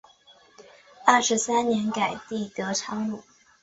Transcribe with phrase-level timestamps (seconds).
[1.05, 3.21] 二十三年改隶德昌路。